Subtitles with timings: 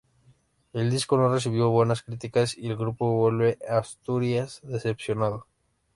[0.73, 5.45] El disco no recibió buenas críticas y el grupo vuelve a Asturias decepcionado.